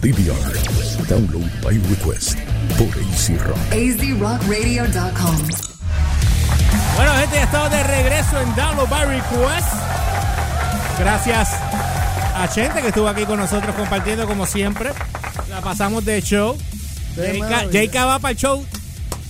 [0.00, 0.56] DVR.
[1.08, 2.38] Download by request
[2.78, 3.58] por AC Rock.
[3.70, 5.36] azrockradio.com.
[6.96, 9.68] Bueno, gente, ya estamos de regreso en Download by Request.
[10.98, 11.50] Gracias
[12.34, 14.90] a Chente que estuvo aquí con nosotros compartiendo como siempre.
[15.50, 16.56] La pasamos de show.
[17.70, 18.64] Jayka va para el show.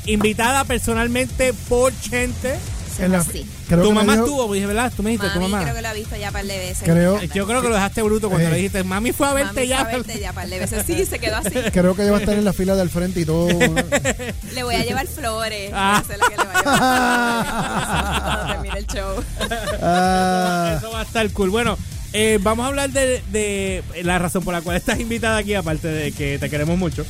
[0.06, 2.58] Invitada personalmente por Chente.
[3.04, 3.46] En la- Sí.
[3.68, 4.92] creo tu mamá dijo- estuvo, pues, ¿verdad?
[4.96, 5.62] Tú me dijiste, tu mamá.
[5.62, 6.82] creo que lo ha visto ya un par de veces.
[6.84, 7.34] Creo- Me encanta.
[7.34, 8.50] Yo creo que lo dejaste bruto cuando Eh.
[8.50, 9.80] le dijiste, mami fue a verte Mami ya.
[9.84, 10.84] fue a verte ya par de veces.
[10.86, 11.50] Sí, se quedó así.
[11.72, 13.48] Creo que ella va a estar en la fila del frente y todo.
[14.54, 15.70] Le voy a llevar flores.
[15.74, 16.02] Ah.
[16.04, 19.24] Esa es la que le voy a llevar flores cuando termine el show.
[19.82, 21.50] Ah, Eso va a estar cool.
[21.50, 21.78] Bueno,
[22.12, 25.88] eh, vamos a hablar de, de la razón por la cual estás invitada aquí, aparte
[25.88, 27.04] de que te queremos mucho.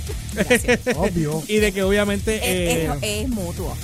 [0.97, 1.43] obvio.
[1.49, 2.37] y de que obviamente...
[2.37, 3.77] Es, eh, es- es mutuo.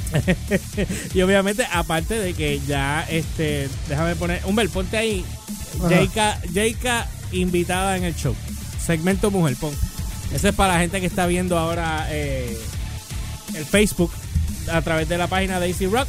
[1.14, 5.24] y obviamente, aparte de que ya, este, déjame poner, Humber, ponte ahí,
[6.54, 8.34] Jayka invitada en el show.
[8.84, 9.74] Segmento mujer, pon.
[10.34, 12.56] Eso es para la gente que está viendo ahora eh,
[13.54, 14.10] el Facebook
[14.70, 16.08] a través de la página de AC Rock.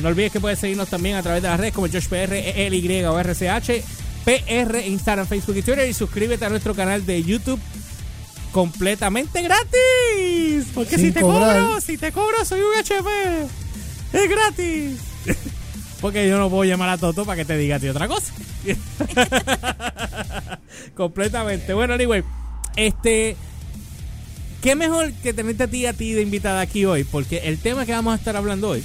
[0.00, 3.04] No olvides que puedes seguirnos también a través de las redes como Josh PR, ELY
[3.04, 3.82] o RCH,
[4.24, 5.88] PR, Instagram, Facebook y Twitter.
[5.88, 7.60] Y suscríbete a nuestro canal de YouTube
[8.52, 10.66] completamente gratis.
[10.74, 11.60] Porque Sin si te cobrar.
[11.60, 13.08] cobro, si te cobro, soy un HP.
[14.12, 14.98] Es gratis.
[16.00, 18.32] Porque yo no puedo llamar a Toto para que te diga a ti otra cosa.
[20.96, 21.74] completamente.
[21.74, 22.22] Bueno, anyway,
[22.76, 23.36] este.
[24.62, 27.02] ¿Qué mejor que tenerte a ti a ti de invitada aquí hoy?
[27.02, 28.84] Porque el tema que vamos a estar hablando hoy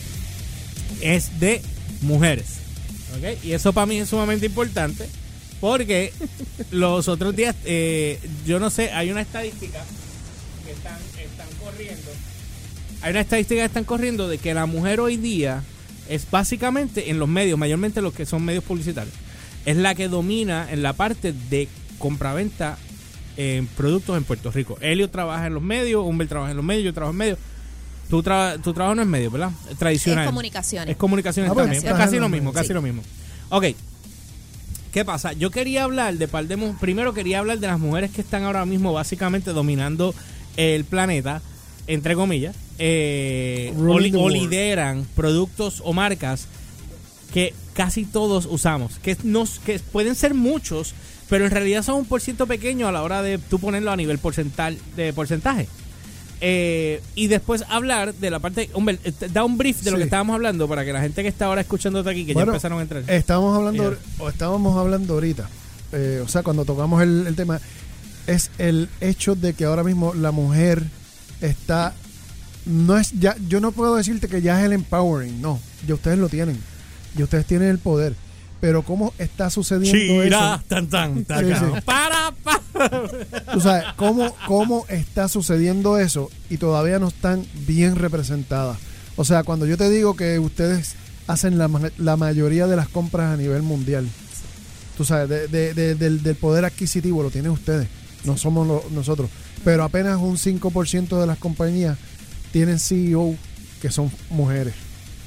[1.02, 1.62] es de
[2.02, 2.58] mujeres.
[3.16, 3.44] ¿ok?
[3.44, 5.08] Y eso para mí es sumamente importante
[5.60, 6.14] porque
[6.72, 9.84] los otros días, eh, yo no sé, hay una estadística
[10.66, 12.12] que están, están corriendo.
[13.02, 15.64] Hay una estadística que están corriendo de que la mujer hoy día
[16.10, 19.14] es básicamente en los medios, mayormente los que son medios publicitarios,
[19.66, 21.68] es la que domina en la parte de
[22.00, 22.78] compraventa
[23.36, 24.78] en productos en Puerto Rico.
[24.82, 27.40] Elio trabaja en los medios, Humbert trabaja en los medios, yo trabajo en medios.
[28.10, 29.52] Tu, tra tu trabajo no es medio, ¿verdad?
[29.78, 30.24] Tradicional.
[30.24, 30.90] Es comunicaciones.
[30.92, 31.82] Es comunicaciones Ah, también.
[31.82, 31.88] sí.
[31.88, 32.74] Es casi lo mismo, casi sí.
[32.74, 33.04] lo mismo.
[33.50, 33.66] Ok.
[34.98, 35.34] ¿Qué pasa?
[35.34, 38.66] Yo quería hablar de par de Primero quería hablar de las mujeres que están ahora
[38.66, 40.16] mismo básicamente dominando
[40.56, 41.40] el planeta,
[41.86, 46.48] entre comillas, eh, o, li- lideran productos o marcas
[47.32, 48.98] que casi todos usamos.
[48.98, 50.96] Que, nos, que pueden ser muchos,
[51.30, 53.96] pero en realidad son un por ciento pequeño a la hora de tú ponerlo a
[53.98, 55.68] nivel porcental, de porcentaje.
[56.40, 58.70] Eh, y después hablar de la parte.
[58.74, 61.30] Humber, eh, da un brief de lo que estábamos hablando para que la gente que
[61.30, 63.04] está ahora escuchándote aquí, que Bueno, ya empezaron a entrar.
[63.08, 65.50] Estábamos hablando, o estábamos hablando ahorita,
[65.94, 67.60] eh, o sea, cuando tocamos el, el tema,
[68.28, 70.84] es el hecho de que ahora mismo la mujer
[71.42, 71.94] está,
[72.66, 76.20] no es ya, yo no puedo decirte que ya es el empowering, no, ya ustedes
[76.20, 76.60] lo tienen,
[77.16, 78.14] ya ustedes tienen el poder,
[78.60, 81.82] pero cómo está sucediendo Chira, eso, tan, tan, tan, Sí, sí.
[81.86, 82.62] Para, para.
[83.54, 88.78] Tú sabes, cómo, cómo está sucediendo eso y todavía no están bien representadas.
[89.16, 90.96] O sea, cuando yo te digo que ustedes
[91.28, 94.08] hacen la, ma- la mayoría de las compras a nivel mundial,
[94.98, 97.88] tú sabes, de- de- de- del, del poder adquisitivo lo tienen ustedes,
[98.24, 99.30] no somos lo- nosotros.
[99.64, 101.98] Pero apenas un 5% de las compañías
[102.52, 103.36] tienen CEO
[103.82, 104.74] que son mujeres,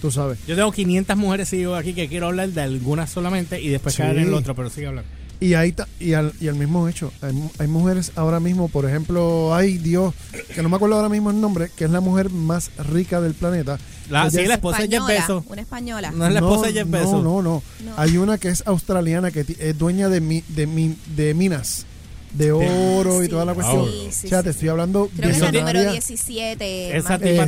[0.01, 0.39] tú sabes.
[0.47, 4.03] Yo tengo 500 mujeres sigo aquí que quiero hablar de algunas solamente y después Sí.
[4.03, 5.11] caer en el otro, pero sigue hablando.
[5.43, 8.69] Y ahí ta- y al, y al mismo hecho, hay, mu- hay mujeres ahora mismo,
[8.69, 10.13] por ejemplo, ay Dios,
[10.55, 13.33] que no me acuerdo ahora mismo el nombre, que es la mujer más rica del
[13.33, 13.79] planeta.
[14.11, 15.45] La, sí, es- la esposa de Jeff Española, Bezos.
[15.49, 16.11] Una española.
[16.11, 17.13] No es la esposa de Jeff Bezos.
[17.13, 17.93] No, no, no, No.
[17.97, 21.87] Hay una que es australiana que es dueña de, mi- de, mi- de minas,
[22.33, 23.87] de oro y toda la cuestión.
[23.87, 24.57] sí, sí, o sea, sí, te sí.
[24.57, 26.97] estoy hablando Creo que es número 17.
[26.97, 27.47] Esa, tiene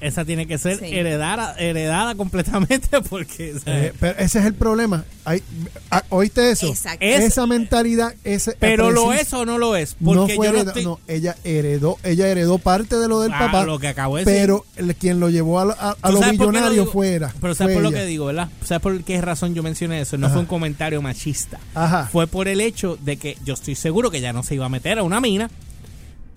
[0.00, 0.86] esa tiene que ser Sí.
[0.86, 3.54] heredada, heredada completamente porque...
[3.66, 5.04] Eh, pero ese es el problema.
[5.24, 5.42] Hay,
[5.90, 6.68] ah, ¿Oíste eso?
[6.68, 6.98] Exacto.
[7.04, 9.96] Es- Esa mentalidad, ese pero lo es o no lo es.
[10.00, 10.84] no Porque fue yo no estoy...
[10.84, 14.24] no, ella heredó, ella heredó parte de lo del Ah, papá, lo que acabo de
[14.24, 14.40] decir.
[14.40, 16.86] pero el- quien lo llevó a, lo- a, a ¿Tú lo sabes por qué lo
[16.86, 17.32] fuera.
[17.40, 18.48] Pero ¿sabes fue por lo que digo, verdad?
[18.64, 20.18] ¿Sabes por qué razón yo mencioné eso?
[20.18, 20.34] No Ajá.
[20.34, 21.58] fue un comentario machista.
[21.74, 22.08] Ajá.
[22.10, 24.68] Fue por el hecho de que yo estoy seguro que ya no se iba a
[24.68, 25.50] meter a una mina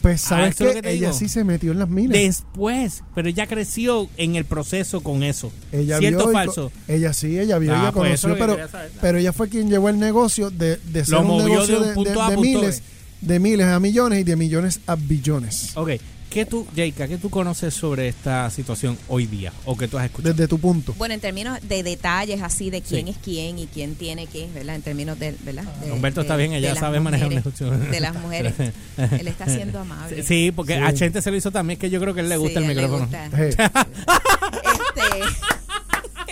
[0.01, 1.13] Pues Ah, sabes que, ella digo.
[1.13, 2.13] sí se metió en las minas.
[2.17, 5.51] después, pero ella creció en el proceso con eso.
[5.71, 6.71] ella ¿Cierto vio o falso?
[6.87, 8.57] Ella sí, ella vio, Ah, ella pues conoció, pero,
[9.01, 11.87] pero ella fue quien llevó el negocio de, de ser Lo un movió negocio de
[11.89, 12.81] de, punto de- miles,
[13.21, 13.27] B.
[13.33, 15.71] de miles a millones y de millones a billones.
[15.75, 15.91] Ok,
[16.35, 19.53] ¿qué tú, Jayka, qué tú conoces sobre esta situación hoy día?
[19.63, 20.33] ¿O que tú has escuchado?
[20.33, 20.93] Desde tu punto.
[20.97, 23.11] Bueno, en términos de detalles así de quién Sí.
[23.13, 24.75] es quién y quién tiene qué, ¿verdad?
[24.75, 25.63] En términos de, ¿verdad?
[25.81, 27.71] De- Humberto de- está bien, ella sabe manejar un negocio.
[27.71, 28.53] De las mujeres.
[28.97, 30.23] Él está siendo amable.
[30.23, 30.83] Sí, porque Sí.
[30.83, 32.75] a Chente se lo hizo también, que yo creo que él le gusta Sí, el
[32.75, 33.03] micrófono.
[33.07, 33.29] gusta.
[33.35, 33.49] Hey,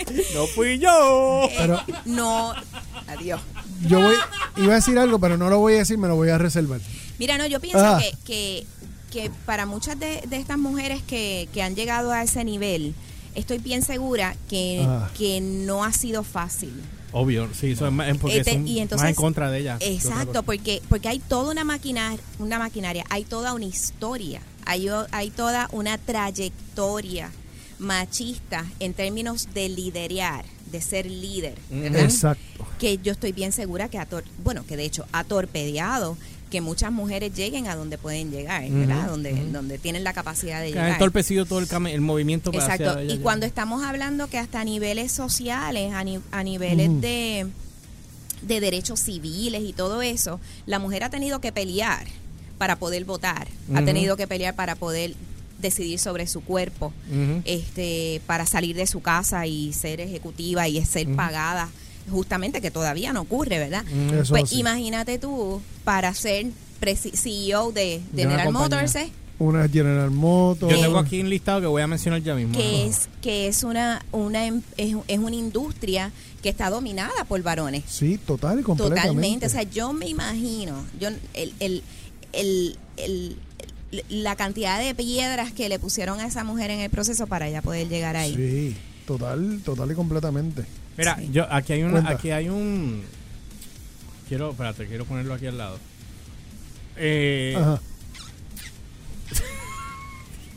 [0.06, 1.48] Este, No fui yo.
[1.56, 2.52] pero no,
[3.08, 3.40] adiós.
[3.88, 4.14] yo voy,
[4.58, 6.80] iba a decir algo, pero no lo voy a decir, me lo voy a reservar.
[7.18, 8.00] Mira, no, yo pienso Ah.
[8.00, 8.66] que, que,
[9.14, 12.94] que para muchas de, de estas mujeres que, que han llegado a ese nivel,
[13.34, 15.08] estoy bien segura que, Ah.
[15.16, 16.72] que no ha sido fácil.
[17.12, 19.60] Obvio, sí, eso es más, es porque Este, son y entonces- más en contra de
[19.60, 19.76] ella.
[19.80, 25.30] Exacto, porque, porque hay toda una maquinaria, una maquinaria, hay toda una historia, hay, hay
[25.30, 27.30] toda una trayectoria
[27.78, 32.02] machista en términos de liderear, de ser líder, ¿verdad?
[32.02, 32.66] Exacto.
[32.78, 34.08] que yo estoy bien segura que ha
[34.42, 36.16] bueno que de hecho ha torpedeado
[36.50, 39.08] que muchas mujeres lleguen a donde pueden llegar, ¿verdad?
[39.08, 40.92] Donde donde tienen la capacidad de Que llegar.
[40.92, 42.90] entorpecido todo el, el movimiento Exacto.
[42.90, 47.46] hacia Y cuando estamos hablando que hasta a niveles sociales, a, ni- a niveles de
[48.42, 52.06] de derechos civiles y todo eso, la mujer ha tenido que pelear
[52.58, 55.14] para poder votar, ha tenido que pelear para poder
[55.60, 56.92] decidir sobre su cuerpo,
[57.46, 61.70] este, para salir de su casa y ser ejecutiva y ser pagada,
[62.10, 63.84] justamente que todavía no ocurre, ¿verdad?
[64.12, 64.60] Eso Pues sí.
[64.60, 66.46] imagínate tú para ser
[66.80, 68.52] presi- CEO de, de General.
[68.52, 69.10] Motors, ¿eh?
[69.38, 70.72] Una General Motors.
[70.72, 72.56] Yo tengo aquí un listado que voy a mencionar ya mismo.
[72.56, 76.12] que es que es una una em- es, es una industria
[76.42, 77.82] que está dominada por varones.
[77.88, 79.00] Sí, total y completamente.
[79.08, 79.46] Totalmente.
[79.46, 81.82] O sea, yo me imagino, yo el, el,
[82.32, 83.36] el, el-
[84.08, 87.62] la cantidad de piedras que le pusieron a esa mujer en el proceso para ella
[87.62, 88.34] poder llegar ahí.
[88.34, 90.64] Sí, total, total y completamente.
[90.96, 91.28] Mira, Sí.
[91.32, 92.10] yo aquí hay una, Cuenta.
[92.12, 93.02] aquí hay un
[94.28, 95.78] quiero, espérate, quiero ponerlo aquí al lado.
[96.96, 97.80] Eh, Ajá.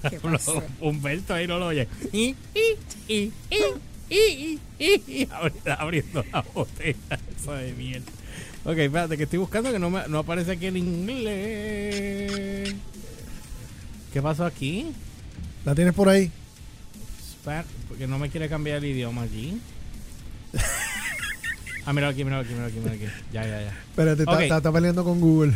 [0.09, 0.63] ¿Qué pasó?
[0.79, 1.87] Humberto ahí no lo oye.
[2.13, 3.61] Y, y, y, y,
[4.09, 6.95] y, y, y, abri- abriendo la botella.
[7.37, 8.05] Eso de mierda.
[8.63, 12.75] Ok, espérate, que estoy buscando que no, me, no aparece aquí en inglés.
[14.13, 14.91] ¿Qué pasó aquí?
[15.65, 16.31] ¿La tienes por ahí?
[17.39, 19.57] Espera, porque no me quiere cambiar el idioma aquí.
[21.87, 23.05] Ah, mira aquí, mira aquí, mira aquí, mira aquí.
[23.31, 23.69] Ya, ya, ya.
[23.89, 24.41] Espérate, está, Ok.
[24.41, 25.53] está- está peleando con Google.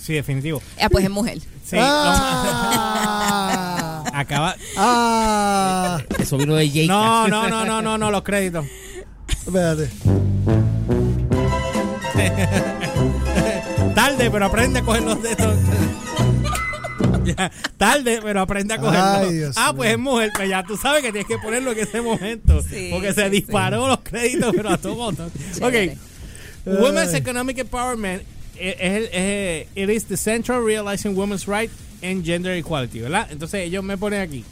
[0.00, 0.62] Sí, definitivo.
[0.80, 1.38] Ah, pues es mujer.
[1.62, 3.22] Sí, ¡Ah!
[4.14, 4.56] acaba.
[4.78, 5.98] ¡Ah!
[6.18, 6.86] Eso vino de Jake.
[6.88, 8.64] No, no, no, no, no, no, los créditos.
[9.28, 9.90] Espérate.
[13.94, 15.54] Tarde, pero aprende a coger los dedos.
[17.24, 19.18] Ya, tarde, pero aprende a.
[19.20, 21.78] Ay, Dios ah, pues es mujer, pues ya tú sabes que tienes que ponerlo en
[21.78, 22.62] ese momento.
[22.62, 25.30] Sí, porque se sí, disparó los créditos, pero a todo botón.
[25.54, 25.92] Chévere.
[26.66, 26.80] Ok.
[26.80, 27.14] Women's.
[27.14, 28.22] Economic Empowerment
[28.58, 31.70] es, es, es- it is the central realizing women's right
[32.02, 33.28] and gender equality, ¿verdad?
[33.30, 34.44] Entonces ellos me ponen aquí.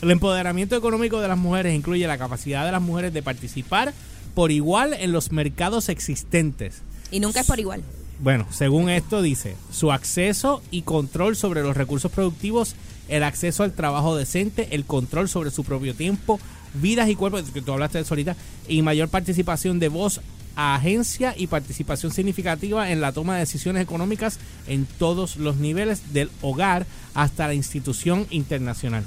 [0.00, 3.92] El empoderamiento económico de las mujeres incluye la capacidad de las mujeres de participar
[4.34, 6.82] por igual en los mercados existentes.
[7.10, 7.82] Y nunca es por igual.
[8.20, 12.74] Bueno, según esto dice, su acceso y control sobre los recursos productivos,
[13.08, 16.40] el acceso al trabajo decente, el control sobre su propio tiempo,
[16.74, 18.36] vidas y cuerpos, que tú hablaste de eso ahorita,
[18.66, 20.20] y mayor participación de voz,
[20.56, 26.30] agencia y participación significativa en la toma de decisiones económicas en todos los niveles del
[26.42, 29.04] hogar hasta la institución internacional.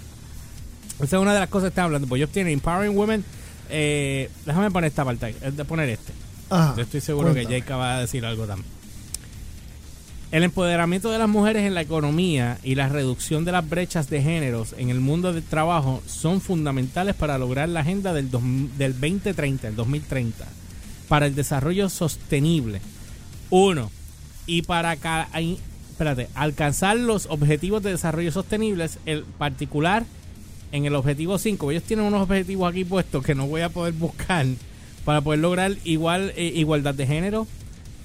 [1.02, 3.25] Esa es una de las cosas que están hablando, pues ellos tienen Empowering Women,
[3.69, 6.14] eh, déjame poner esta parte, eh, de poner este.
[6.50, 6.75] Ajá.
[6.78, 8.81] Yo estoy seguro que Jake va a decir algo también.
[10.31, 14.22] El empoderamiento de las mujeres en la economía y la reducción de las brechas de
[14.22, 18.42] géneros en el mundo del trabajo son fundamentales para lograr la agenda del, dos-
[18.78, 20.48] del 2030, el 2030,
[21.10, 22.80] para el desarrollo sostenible.
[23.50, 23.92] Uno,
[24.48, 25.28] y para ca-
[26.33, 30.06] alcanzar los objetivos de desarrollo sostenibles, el particular
[30.71, 31.71] en el objetivo 5.
[31.71, 34.45] Ellos tienen unos objetivos aquí puestos que no voy a poder buscar
[35.04, 37.47] para poder lograr igual eh, igualdad de género,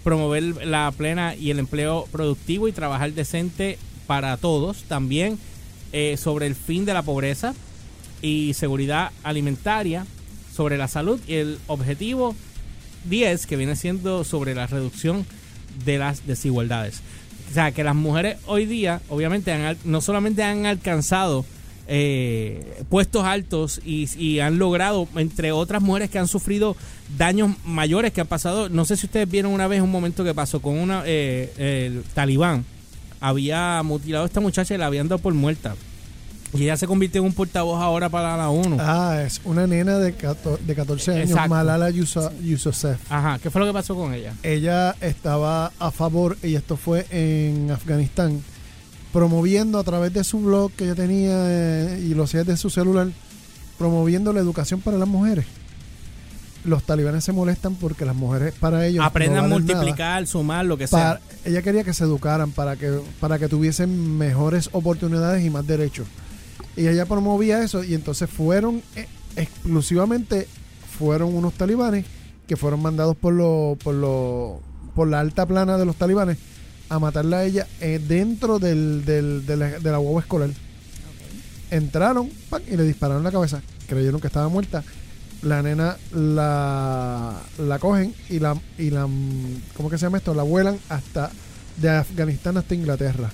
[0.07, 4.85] promover la plena y el empleo productivo y trabajar decente para todos.
[4.85, 5.37] También
[5.93, 7.55] eh, sobre el fin de la pobreza
[8.23, 10.07] y seguridad alimentaria,
[10.55, 12.37] sobre la salud y el objetivo
[13.07, 15.27] 10 que viene siendo sobre la reducción
[15.85, 17.03] de las desigualdades.
[17.51, 21.45] O sea, que las mujeres hoy día, obviamente, han no solamente han alcanzado
[21.89, 26.77] eh, puestos altos y, y han logrado, entre otras mujeres que han sufrido
[27.17, 28.69] daños mayores que han pasado.
[28.69, 32.03] No sé si ustedes vieron una vez un momento que pasó con una eh, el
[32.15, 32.65] talibán.
[33.21, 35.75] Había mutilado a esta muchacha y la habían dado por muerta.
[36.55, 38.77] Y ella se convirtió en un portavoz ahora para la ONU.
[38.81, 41.51] Ah, es una nena de, cato- de 14 años, Exacto.
[41.51, 42.97] Malala Yusa- Yousafzai.
[43.11, 44.33] Ajá, ¿qué fue lo que pasó con ella?
[44.43, 48.43] Ella estaba a favor, y esto fue en Afganistán,
[49.17, 52.69] promoviendo a través de su blog que ella tenía eh, y lo hacía desde su
[52.69, 53.09] celular,
[53.79, 55.47] promoviendo la educación para las mujeres.
[56.67, 59.59] Los talibanes se molestan porque las mujeres para ellos Aprendan no a nada.
[59.59, 61.21] multiplicar, sumar, lo que Para- sea.
[61.47, 66.07] ella quería que se educaran para que para que tuviesen mejores oportunidades y más derechos.
[66.77, 69.07] Y ella promovía eso y entonces fueron eh,
[69.37, 70.47] exclusivamente
[70.99, 72.05] fueron unos talibanes
[72.47, 74.61] que fueron mandados por lo, por lo
[74.95, 76.37] por la alta plana de los talibanes
[76.89, 80.51] a matarla a ella eh, dentro del, del- de, la, de la guagua escolar.
[81.71, 82.63] Entraron ¡pam!
[82.71, 83.61] y le dispararon en la cabeza.
[83.89, 84.83] Creyeron que estaba muerta.
[85.43, 89.07] La nena la, la cogen y la, y la.
[89.77, 90.35] ¿Cómo que se llama esto?
[90.35, 91.31] La vuelan hasta.
[91.77, 93.31] De Afganistán hasta Inglaterra.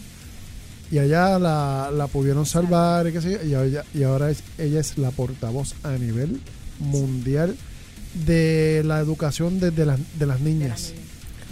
[0.90, 4.42] Y allá la, la pudieron salvar y qué sé yo, y, ella- y ahora es,
[4.58, 6.40] ella es la portavoz a nivel
[6.80, 7.56] mundial
[8.26, 10.92] de la educación de, de las, de las niñas.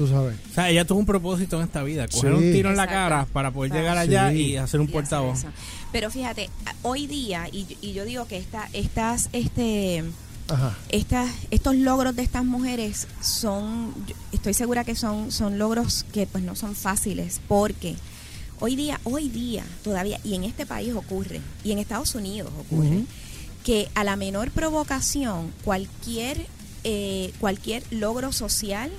[0.01, 0.35] Tú sabes.
[0.51, 2.37] O sea, ella tuvo un propósito en esta vida, coger Sí.
[2.39, 3.03] un tiro en la Exacto.
[3.11, 4.37] cara para poder llegar allá Sí.
[4.53, 5.45] y hacer un y portavoz.
[5.93, 6.49] Pero fíjate,
[6.81, 10.03] hoy día, y, y yo digo que esta, estas, este,
[10.49, 10.75] Ajá.
[10.89, 16.27] estas, estos logros de estas mujeres son, yo estoy segura que son, son logros que
[16.27, 17.95] pues no son fáciles, porque
[18.59, 23.05] hoy día, hoy día todavía, y en este país ocurre, y en Estados Unidos ocurre,
[23.65, 26.47] que a la menor provocación, cualquier,
[26.85, 28.91] eh, cualquier logro social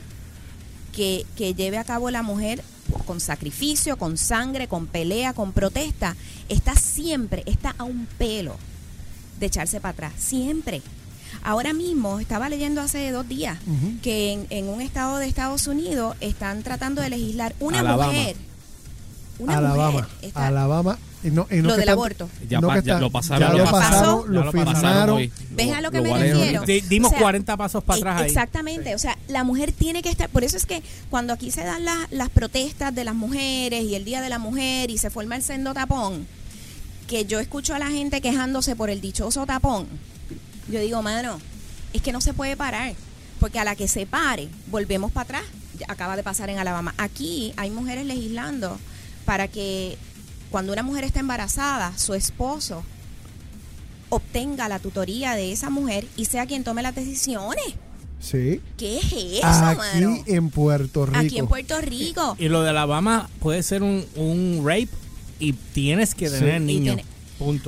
[0.91, 2.63] que, que lleve a cabo la mujer
[3.05, 6.15] con sacrificio, con sangre, con pelea, con protesta,
[6.49, 8.55] está siempre, está a un pelo
[9.39, 10.81] de echarse para atrás, siempre.
[11.43, 13.57] Ahora mismo, estaba leyendo hace dos días,
[14.03, 18.11] que en, en un estado de Estados Unidos están tratando de legislar una Alabama.
[18.11, 18.35] mujer.
[19.39, 19.91] Una Alabama.
[19.91, 20.07] mujer.
[20.21, 20.99] está- Alabama.
[21.23, 22.29] Y no, y no Lo del están- aborto.
[22.49, 23.41] Ya no pa- ya lo pasaron.
[23.41, 25.09] ya lo Ya lo lo pasaron firmaron.
[25.17, 25.31] hoy.
[25.51, 26.63] ¿Ves a lo que me refiero?
[26.89, 28.27] dimos O sea, 40 pasos para E- atrás ahí.
[28.27, 31.63] Exactamente, o sea, la mujer tiene que estar, por eso es que cuando aquí se
[31.63, 35.09] dan la- las protestas de las mujeres y el Día de la Mujer y se
[35.09, 36.25] forma el sendo tapón,
[37.07, 39.87] que yo escucho a la gente quejándose por el dichoso tapón,
[40.69, 41.39] yo digo, mano,
[41.93, 42.93] es que no se puede parar,
[43.39, 45.43] porque a la que se pare, volvemos para atrás,
[45.87, 46.93] acaba de pasar en Alabama.
[46.97, 48.79] Aquí hay mujeres legislando
[49.25, 49.97] para que
[50.51, 52.83] cuando una mujer está embarazada, su esposo
[54.09, 57.63] obtenga la tutoría de esa mujer y sea quien tome las decisiones.
[58.19, 58.61] Sí.
[58.77, 60.23] ¿Qué es eso, Aquí mano?
[60.27, 61.17] en Puerto Rico.
[61.19, 62.35] Aquí en Puerto Rico.
[62.37, 64.89] Y lo de Alabama puede ser un, un rape
[65.39, 66.71] y tienes que tener Sí.
[66.71, 66.97] Y niños.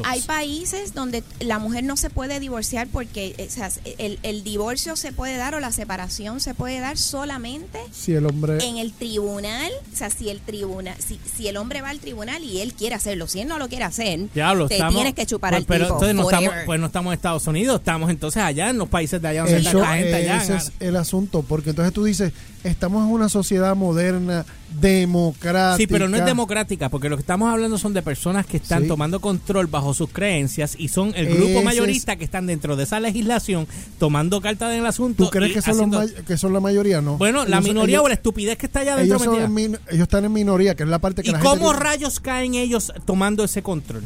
[0.05, 4.43] Hay países donde la mujer no se puede divorciar porque eh, o sea, el, el
[4.43, 8.57] divorcio se puede dar o la separación se puede dar solamente Si el hombre.
[8.63, 9.71] en el tribunal.
[9.91, 12.95] O sea, si el tribunal, si, si el hombre va al tribunal y él quiere
[12.95, 15.65] hacerlo, si él no lo quiere hacer, Diablo, te estamos, tienes que chupar pues, al
[15.65, 15.95] pero tipo.
[15.95, 19.21] entonces no estamos, pues no estamos en Estados Unidos, estamos entonces allá en los países
[19.21, 20.37] de allá donde está la gente allá.
[20.43, 22.31] ese es el asunto, porque entonces tú dices,
[22.63, 24.45] estamos en una sociedad moderna,
[24.79, 25.77] democrática.
[25.77, 28.83] Sí, pero no es democrática, porque lo que estamos hablando son de personas que están
[28.83, 28.87] Sí.
[28.87, 32.83] tomando control bajo sus creencias y son el grupo Ese mayorista que están dentro de
[32.83, 33.67] esa legislación
[33.99, 35.25] tomando cartas en el asunto.
[35.25, 37.01] ¿Tú crees que son, los haciendo- que son la mayoría?
[37.01, 37.17] No.
[37.17, 39.77] Bueno, la Ellos- minoría ellos- o la estupidez que está allá dentro ellos, son min-
[39.89, 41.83] ellos están en minoría, que es la parte que ¿Y la cómo gente...
[41.83, 44.03] rayos caen ellos tomando ese control?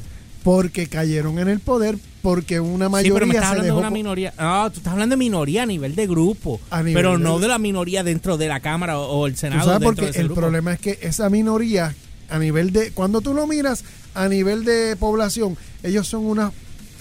[0.48, 3.80] Porque cayeron en el poder, porque una Sí, mayoría pero me estás se hablando de
[3.82, 4.34] una minoría.
[4.38, 6.62] Ah, tú estás hablando de minoría a nivel de grupo.
[6.72, 9.66] Nivel pero de- no de la minoría dentro de la Cámara o, el Tú Senado.
[9.66, 10.40] sabes dentro porque de ese el grupo.
[10.40, 11.94] problema es que esa minoría,
[12.30, 12.92] a nivel de...
[12.92, 16.54] Cuando tú lo miras a nivel de población, ellos son una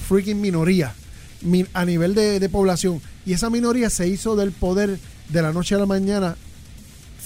[0.08, 0.92] freaking minoría
[1.42, 3.00] mi- a nivel de, de población.
[3.24, 4.98] Y esa minoría se hizo del poder
[5.28, 6.36] de la noche a la mañana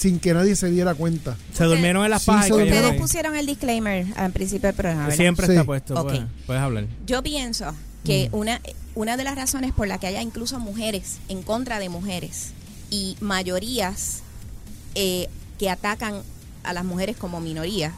[0.00, 1.36] sin que nadie se diera cuenta.
[1.52, 2.98] Se durmieron en las Sí, Ustedes ahí.
[2.98, 5.16] pusieron el disclaimer al principio del programa, ¿verdad?
[5.16, 5.52] Siempre Sí.
[5.52, 5.94] está puesto.
[5.94, 6.08] Ok.
[6.08, 6.86] Puedes, puedes hablar.
[7.06, 8.60] Yo pienso que una,
[8.94, 12.52] una de las razones por la que haya incluso mujeres en contra de mujeres
[12.90, 14.22] y mayorías
[14.94, 15.28] eh,
[15.58, 16.22] que atacan
[16.62, 17.92] a las mujeres como minoría,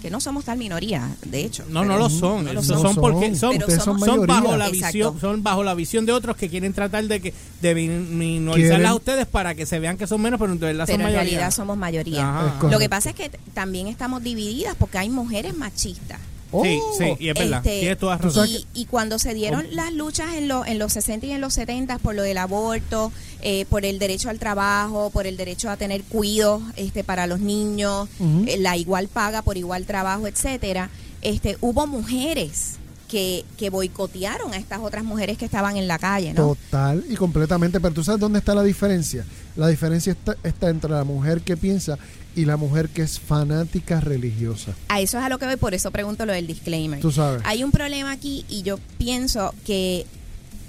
[0.00, 1.64] que no somos tal minoría, de hecho.
[1.68, 2.44] No, no lo son.
[2.44, 2.94] no lo Son, son.
[2.96, 4.92] porque son, Pero son bajo la Exacto.
[4.94, 8.90] visión, son bajo la visión de otros que quieren tratar de que de min- minorizarlas
[8.90, 11.06] a ustedes para que se vean que son menos, pero en verdad Pero son en
[11.06, 11.22] mayoría.
[11.30, 12.54] realidad somos mayoría.
[12.70, 16.18] Lo que pasa es que también estamos divididas porque hay mujeres machistas.
[16.62, 17.66] Sí, Oh, sí, y es verdad.
[17.66, 18.46] Este, toda razón.
[18.48, 21.54] Y, y cuando se dieron las luchas en, lo- en los 60 y en los
[21.54, 25.76] 70 por lo del aborto, eh, por el derecho al trabajo, por el derecho a
[25.76, 28.08] tener cuidos este, para los niños,
[28.46, 30.90] eh, la igual paga por igual trabajo, etcétera,
[31.22, 32.72] este, hubo mujeres
[33.12, 36.56] que, que boicotearon a estas otras mujeres que estaban en la calle, ¿no?
[36.56, 37.78] Total y completamente.
[37.78, 39.26] Pero tú sabes dónde está la diferencia.
[39.54, 41.98] La diferencia está, está entre la mujer que piensa
[42.34, 44.72] y la mujer que es fanática religiosa.
[44.88, 47.00] A eso es a lo que voy, por eso pregunto lo del disclaimer.
[47.00, 47.42] Tú sabes.
[47.44, 50.06] Hay un problema aquí y yo pienso que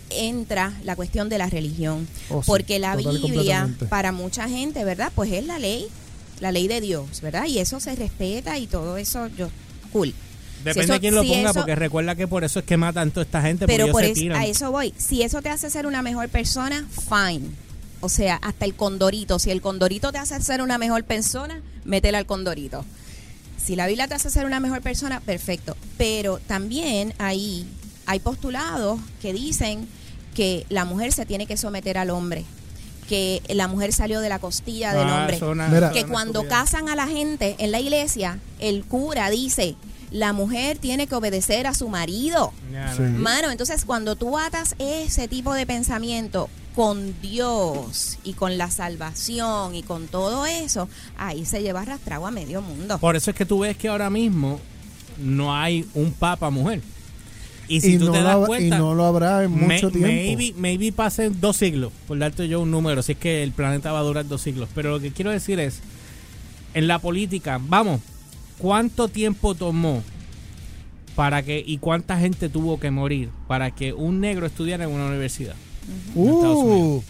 [0.10, 4.84] entra la cuestión de la religión, Oh, sí, porque la total Biblia para mucha gente,
[4.84, 5.14] ¿verdad?
[5.16, 5.88] Pues es la ley,
[6.42, 7.46] la ley de Dios, ¿verdad?
[7.46, 9.48] Y eso se respeta y todo eso, yo,
[9.94, 10.14] cool.
[10.64, 12.66] Depende Si eso- de quién lo si ponga, eso- porque recuerda que por eso es
[12.66, 14.94] que matan toda esta gente, Pero por eso, a eso voy.
[14.98, 17.50] Si eso te hace ser una mejor persona, fine.
[18.02, 19.40] O sea, hasta el condorito.
[19.40, 22.86] Si el condorito te hace ser una mejor persona, métela al condorito.
[23.64, 25.78] Si la Biblia te hace ser una mejor persona, perfecto.
[25.98, 27.66] Pero también ahí
[28.06, 29.88] hay postulados que dicen
[30.36, 32.46] que la mujer se tiene que someter al hombre.
[33.10, 35.38] que la mujer salió de la costilla del Ah, hombre.
[35.44, 36.50] una- que cuando estupidez.
[36.64, 39.76] casan a la gente en la iglesia, el cura dice,
[40.14, 42.54] la mujer tiene que obedecer a su marido.
[42.96, 43.02] Sí.
[43.04, 43.20] no.
[43.20, 49.76] Mano, entonces cuando tú atas ese tipo de pensamiento con Dios y con la salvación
[49.76, 52.98] y con todo eso, ahí se lleva arrastrado a medio mundo.
[53.00, 54.60] Por eso es que tú ves que ahora mismo
[55.20, 56.82] no hay un papa mujer.
[57.68, 59.52] Y si y, tú no te lo, das hab- y cuenta, no lo habrá en
[59.68, 60.08] may- mucho tiempo.
[60.08, 63.92] Maybe, maybe pasen dos siglos, por darte yo un número, si es que el planeta
[63.92, 64.68] va a durar dos siglos.
[64.76, 65.80] Pero lo que quiero decir es,
[66.74, 68.02] en la política, vamos,
[68.58, 70.04] ¿cuánto tiempo tomó
[71.16, 75.06] para que y cuánta gente tuvo que morir para que un negro estudiara en una
[75.08, 75.56] universidad?
[76.16, 77.02] en Uh,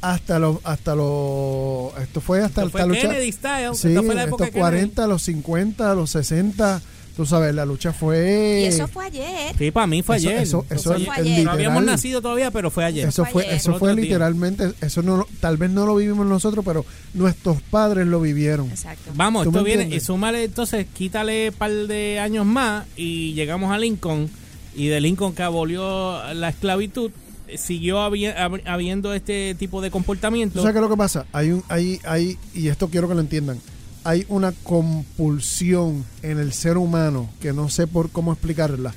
[0.00, 3.02] hasta los, hasta los, esto fue hasta Esto fue lucha.
[3.02, 4.60] Kennedy style, Sí, esto fue la época estos de Kennedy.
[4.60, 6.82] 40, los 50, los 60,
[7.18, 8.60] tú sabes, la lucha fue.
[8.62, 9.52] Y eso fue ayer.
[9.58, 10.40] Sí, para mí fue Eso- ayer.
[10.42, 11.32] eso- eso fue fue ayer.
[11.34, 11.44] ayer.
[11.44, 11.96] No habíamos literal.
[11.96, 13.08] nacido todavía, pero fue ayer.
[13.08, 13.54] Eso fue fue, ayer.
[13.56, 18.06] eso fue literalmente, eso no, lo- tal vez no lo vivimos nosotros, pero nuestros padres
[18.06, 18.70] lo vivieron.
[18.70, 19.10] Exacto.
[19.16, 23.72] Vamos, ¿Tú esto viene, y súmale entonces, quítale un par de años más y llegamos
[23.72, 24.30] a Lincoln
[24.76, 27.10] y de Lincoln que abolió la esclavitud,
[27.56, 30.54] siguió habi- hab- habiendo este tipo de comportamiento.
[30.54, 31.26] ¿Tú sabes qué es lo que pasa?
[31.32, 33.58] Hay un, hay, hay, y esto quiero que lo entiendan,
[34.04, 38.94] hay una compulsión en el ser humano, que no sé por cómo explicarla,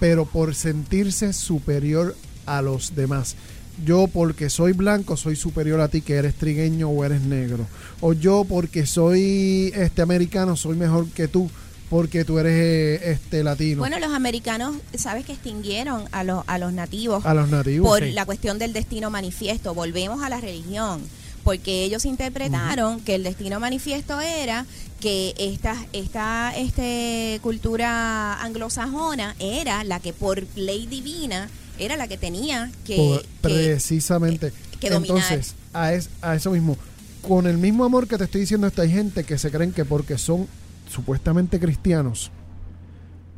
[0.00, 3.36] pero por sentirse superior a los demás.
[3.84, 7.66] Yo porque soy blanco soy superior a ti que eres trigueño o eres negro.
[8.00, 11.50] O yo porque soy este americano soy mejor que tú
[11.90, 13.78] porque tú eres eh, este latino.
[13.80, 17.86] Bueno, los americanos, ¿sabes que extinguieron a los, a los nativos a los nativos.
[17.86, 18.12] por sí.
[18.12, 19.74] la cuestión del destino manifiesto?
[19.74, 21.02] Volvemos a la religión.
[21.44, 24.64] Porque ellos interpretaron que el destino manifiesto era
[25.00, 32.16] que esta, esta este, cultura anglosajona era la que por ley divina era la que
[32.16, 34.52] tenía que, Por- que- precisamente.
[34.80, 35.16] que dominar.
[35.18, 36.78] Entonces, a, es- a eso mismo,
[37.20, 39.84] con el mismo amor que te estoy diciendo, esta hay gente que se creen que
[39.84, 40.46] porque son
[40.90, 42.30] supuestamente cristianos,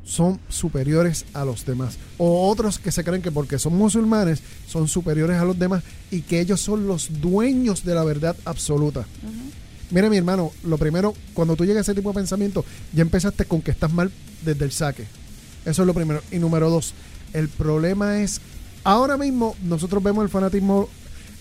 [0.06, 1.98] son superiores a los demás.
[2.16, 6.22] O otros que se creen que porque son musulmanes, son superiores a los demás y
[6.22, 9.04] que ellos son los dueños de la verdad absoluta.
[9.90, 13.44] Mira, mi hermano, lo primero, cuando tú llegas a ese tipo de pensamiento, ya empezaste
[13.44, 14.10] con que estás mal
[14.44, 15.04] desde el saque.
[15.64, 16.22] Eso es lo primero.
[16.30, 16.94] Y número dos,
[17.32, 18.40] el problema es,
[18.84, 20.88] ahora mismo nosotros vemos el fanatismo,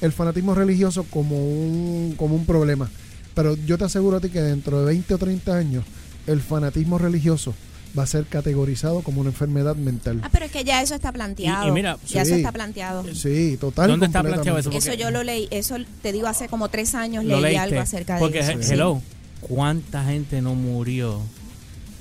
[0.01, 2.89] el fanatismo religioso como un, como un problema.
[3.35, 5.85] Pero yo te aseguro a ti que dentro de 20 o 30 años,
[6.25, 7.53] el fanatismo religioso
[7.97, 10.19] va a ser categorizado como una enfermedad mental.
[10.23, 11.65] Ah, pero es que ya eso está planteado.
[11.65, 13.03] Y- y mira, ya eso está planteado.
[13.13, 13.89] Sí, total.
[13.91, 14.69] ¿Dónde está planteado eso?
[14.69, 17.57] Eso Porque- yo lo leí, eso te digo hace como tres años leí leíste.
[17.59, 18.59] algo acerca Porque, de eso.
[18.59, 18.73] he- sí.
[18.73, 19.01] hello,
[19.41, 21.21] ¿cuánta gente no murió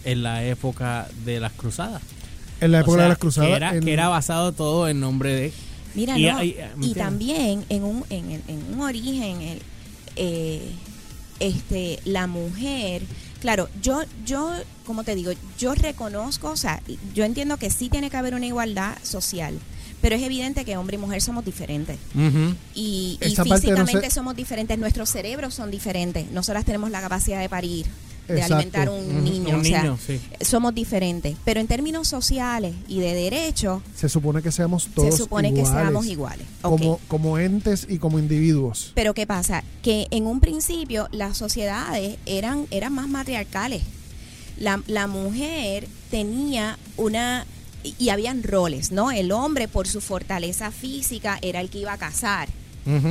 [0.04, 2.02] en la época de las cruzadas?
[2.60, 3.50] En la O época sea, de las cruzadas.
[3.50, 5.52] Que era, en- que era basado todo en nombre de...
[5.94, 9.62] Mira, Y no, y, también en un, en, en un origen, el,
[10.16, 10.60] eh,
[11.40, 13.02] este, la mujer,
[13.44, 14.50] claro, yo, yo,
[14.86, 16.80] como te digo, yo reconozco, o sea,
[17.14, 19.58] yo entiendo que sí tiene que haber una igualdad social,
[20.00, 21.98] pero es evidente que hombre y mujer somos diferentes.
[22.74, 26.30] Y, y no físicamente se- somos diferentes, nuestros cerebros son diferentes.
[26.30, 27.84] Nosotras tenemos la capacidad de parir,
[28.28, 28.54] de Exacto.
[28.54, 30.20] alimentar un niño, un o sea, niño, sí.
[30.40, 31.36] somos diferentes.
[31.44, 35.68] Pero en términos sociales y de derechos, se supone que seamos todos se supone iguales,
[35.70, 36.46] que seamos iguales.
[36.62, 38.92] Como, como entes y como individuos.
[38.94, 39.62] Pero ¿qué pasa?
[39.82, 43.82] Que en un principio las sociedades eran, eran más matriarcales.
[44.58, 47.44] La, la mujer tenía una...
[47.82, 49.10] y- Y habían roles, ¿no?
[49.10, 51.98] El hombre por su fortaleza física era el que iba a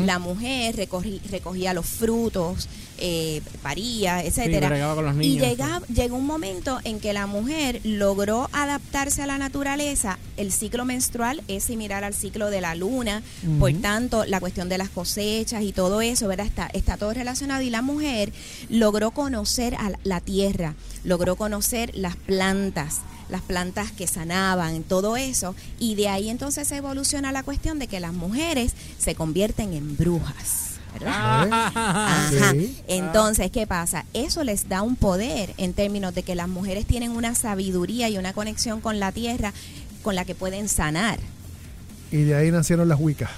[0.05, 2.67] La mujer recogí- recogía los frutos,
[2.99, 4.67] eh, paría, etcétera.
[5.25, 10.19] y niños, llega, llegó un momento en que la mujer logró adaptarse a la naturaleza.
[10.38, 13.23] El ciclo menstrual es similar al ciclo de la luna,
[13.59, 16.45] por tanto, la cuestión de las cosechas y todo eso, ¿verdad?
[16.45, 17.62] Está, está todo relacionado.
[17.63, 18.31] Y la mujer
[18.69, 23.01] logró conocer a la tierra, logró conocer las plantas
[23.34, 27.88] las plantas que sanaban, todo eso, y de ahí entonces se evoluciona la cuestión de
[27.88, 31.50] que las mujeres se convierten en brujas, ¿verdad?
[31.52, 31.72] Ah.
[32.32, 32.54] Ajá.
[32.88, 34.06] Entonces, ¿qué pasa?
[34.13, 38.17] Eso les da un poder en términos de que las mujeres tienen una sabiduría y
[38.17, 39.52] una conexión con la tierra
[40.04, 41.17] con la que pueden sanar
[42.12, 43.32] Y de ahí nacieron las Wiccas.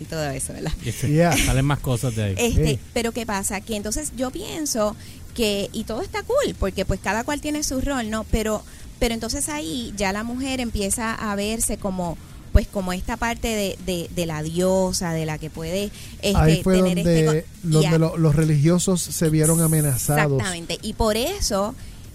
[0.00, 0.72] y todo eso, ¿verdad?
[1.08, 1.36] Yeah.
[1.36, 2.34] Salen más cosas de ahí.
[2.36, 2.80] Este, Sí.
[2.94, 3.60] pero ¿qué pasa?
[3.60, 4.96] Que entonces yo pienso
[5.34, 8.24] que, y todo está cool, porque pues cada cual tiene su rol, ¿no?
[8.30, 8.62] Pero,
[8.98, 12.16] pero entonces ahí ya la mujer empieza a verse como
[12.52, 15.90] pues como esta parte de, de, de la diosa, de la que puede
[16.22, 17.46] este, Ahí fue tener donde, este...
[17.62, 20.32] donde a- lo- los religiosos se vieron amenazados.
[20.32, 20.78] Exactamente.
[20.82, 21.74] Y por eso,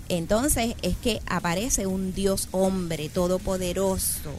[0.09, 4.31] entonces, es que aparece un Dios hombre todopoderoso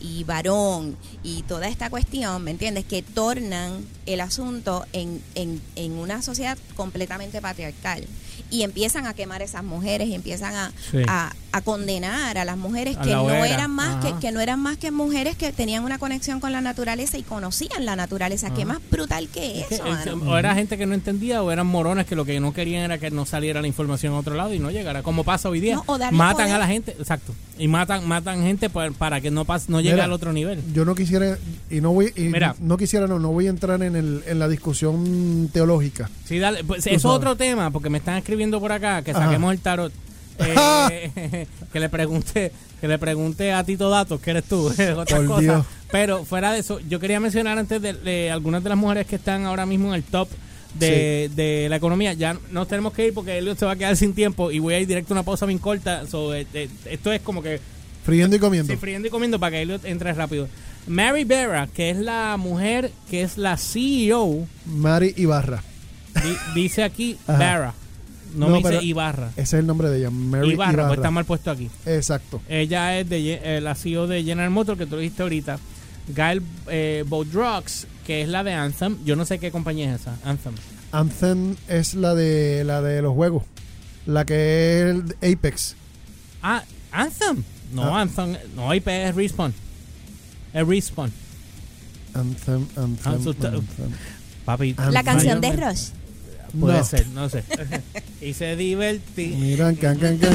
[0.00, 2.84] y varón y toda esta cuestión, ¿me entiendes?
[2.84, 8.04] Que tornan el asunto en, en, en una sociedad completamente patriarcal
[8.50, 10.98] y empiezan a quemar esas mujeres y empiezan a, Sí.
[11.06, 14.20] a, a condenar a las mujeres A que la no eran más que, Ajá.
[14.20, 17.84] que no eran más que mujeres que tenían una conexión con la naturaleza y conocían
[17.84, 18.54] la naturaleza.
[18.54, 21.66] ¿Qué más brutal que Es que, eso, o era gente que no entendía o eran
[21.66, 24.54] morones que lo que no querían era que no saliera la información a otro lado
[24.54, 26.54] y no llegara como pasa hoy día No, o darle matan poder.
[26.54, 29.94] a la gente exacto y matan matan gente pa- para que no pas- no llegue
[29.94, 31.36] Mira, al otro nivel Yo no quisiera,
[31.70, 32.54] y no voy, y Mira.
[32.60, 36.10] no quisiera, no, no voy a entrar en, el, en la discusión teológica.
[36.24, 36.64] Sí, dale.
[36.64, 37.16] Pues, eso es sabes.
[37.16, 39.24] otro tema, porque me están escribiendo por acá que Ajá.
[39.26, 39.92] saquemos el tarot.
[40.40, 45.66] Eh, que le pregunte que le pregunte a Tito Datos, que eres tú, otras cosas.
[45.90, 49.16] Pero fuera de eso, yo quería mencionar antes de, de algunas de las mujeres que
[49.16, 50.28] están ahora mismo en el top
[50.74, 52.12] de, de la economía.
[52.12, 54.74] Ya nos tenemos que ir porque Elliot se va a quedar sin tiempo y voy
[54.74, 56.06] a ir directo a una pausa bien corta.
[56.06, 57.60] So, eh, eh, esto es como que
[58.08, 58.72] Friendo y comiendo.
[58.72, 60.48] Sí, friendo y comiendo para que Elliot entre rápido.
[60.86, 65.62] Mary Berra, que es la mujer que es la CEO, Mari Ibarra.
[66.14, 67.38] di- dice aquí Ajá.
[67.38, 67.74] Berra.
[68.34, 69.30] No, No, me dice Ibarra.
[69.32, 70.88] Ese es el nombre de ella, Mary Ibarra, Ibarra.
[70.88, 71.70] pues está mal puesto aquí.
[71.86, 72.40] Exacto.
[72.48, 75.58] Ella es de eh, la CEO de General Motors, que tú lo dijiste ahorita.
[76.14, 78.96] Gail eh, Bodrox, que es la de Anthem.
[79.04, 80.54] Yo no sé qué compañía es esa, Anthem.
[80.92, 83.42] Anthem es la de la de los juegos.
[84.06, 84.90] La que
[85.22, 85.74] es Apex.
[86.42, 86.62] Ah,
[86.92, 87.42] Anthem.
[87.74, 88.00] No, Ah.
[88.02, 88.36] Anthem.
[88.56, 89.52] No, IP es Respawn.
[90.52, 91.12] Es Respawn.
[92.14, 93.62] Anthem, Anthem, Ah, Anthem.
[94.44, 94.74] Papi.
[94.90, 95.88] La canción de Rush.
[96.58, 96.84] Puede No.
[96.84, 97.44] ser, no sé.
[98.22, 99.26] y se divertí.
[99.38, 100.34] Mira, can, can, can.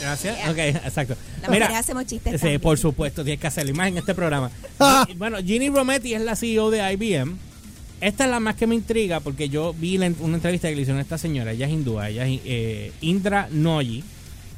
[0.00, 0.36] Gracias.
[0.36, 0.50] Yeah.
[0.50, 1.16] Ok, exacto.
[1.42, 2.60] Las Mira, hacemos chistes Sí, también.
[2.60, 3.74] por supuesto, tienes que hacerlo.
[3.74, 4.50] Más en este programa.
[5.16, 7.36] Bueno, Ginny Rometty es la CEO de IBM.
[8.00, 10.82] Esta es la más que me intriga porque yo vi la- una entrevista que le
[10.82, 11.52] hicieron a esta señora.
[11.52, 14.02] Ella es hindúa, ella es eh, Indra Noyi.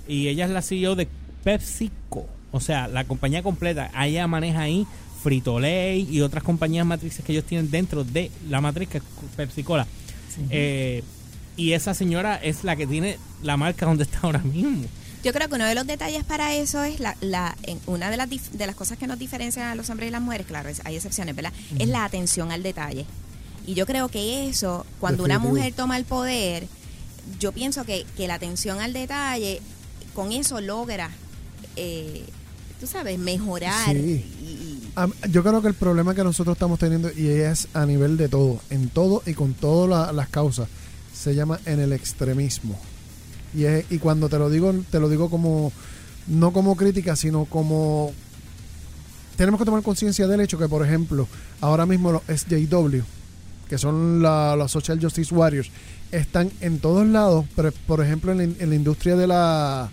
[0.08, 1.08] Y ella es la CEO de
[1.42, 2.26] PepsiCo.
[2.56, 3.90] O sea, la compañía completa.
[4.00, 4.86] Ella maneja ahí
[5.24, 9.04] Frito-Lay y otras compañías matrices que ellos tienen dentro de la matriz que es
[9.36, 9.86] PepsiCola.
[10.50, 11.02] Eh,
[11.56, 14.84] y esa señora es la que tiene la marca donde está ahora mismo.
[15.24, 18.16] Yo creo que uno de los detalles para eso es la, la en- una de
[18.18, 20.68] las, dif- de las cosas que nos diferencian a los hombres y las mujeres, claro,
[20.68, 21.52] es- hay excepciones, ¿verdad?
[21.78, 23.06] Es la atención al detalle.
[23.66, 26.66] Y yo creo que eso, cuando una mujer toma el poder,
[27.40, 29.60] yo pienso que, que la atención al detalle,
[30.14, 31.10] con eso logra,
[31.76, 32.24] eh,
[32.84, 33.92] tú sabes, mejorar.
[33.94, 34.24] Sí.
[34.42, 38.28] Y, Yo creo que el problema que nosotros estamos teniendo, y es a nivel de
[38.28, 40.68] todo, en todo y con todas la- las causas,
[41.14, 42.78] se llama en el extremismo.
[43.54, 45.72] Y, es, y cuando te lo digo, te lo digo como,
[46.28, 48.12] no como crítica, sino como...
[49.36, 51.26] Tenemos que tomar conciencia del hecho que, por ejemplo,
[51.60, 53.00] ahora mismo los SJW,
[53.68, 55.70] que son la- los Social Justice Warriors,
[56.12, 59.90] están en todos lados, pero por ejemplo en la, en la industria de la,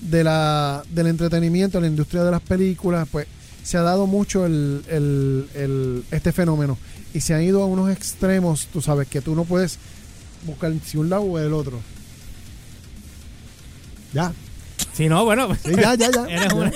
[0.00, 3.26] de la, del entretenimiento, en la industria de las películas, pues
[3.62, 6.78] se ha dado mucho el, el- el- este fenómeno
[7.12, 9.78] y se han ido a unos extremos, tú sabes, que tú no puedes
[10.46, 11.80] buscar si un lado o el otro.
[14.12, 14.32] Ya,
[15.00, 15.48] Si no, bueno.
[15.64, 16.24] sí, ya, ya, ya.
[16.28, 16.70] Eres una-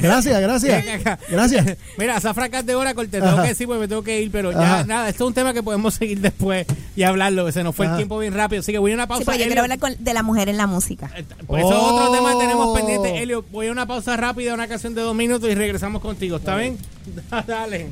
[0.00, 0.84] Gracias, gracias.
[1.28, 1.76] Gracias.
[1.96, 3.42] Mira, Zafracas de hora, te tengo Ajá.
[3.42, 4.84] que decir porque me tengo que ir, pero ya Ajá.
[4.84, 7.86] nada, esto es un tema que podemos seguir después y hablarlo, que se nos fue
[7.86, 9.22] el tiempo bien rápido, así que voy a una pausa.
[9.22, 9.54] sí, porque yo Elio.
[9.54, 11.10] quiero hablar con- de la mujer en la música.
[11.16, 12.14] Eh, Pues eso es otro Oh.
[12.14, 13.22] tema que tenemos pendiente.
[13.22, 16.54] Elio, voy a una pausa rápida, una canción de dos minutos y regresamos contigo, ¿está
[16.54, 16.78] bien?
[17.46, 17.88] Dale.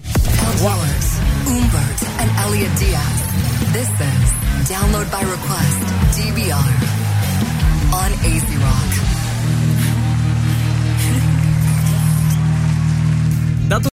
[0.46, 1.06] Outdoors,
[1.48, 3.02] Umbert and Elliot Diaz.
[3.72, 5.82] This is Download by Request,
[6.16, 6.54] DVR,
[7.92, 9.05] on AC Rock.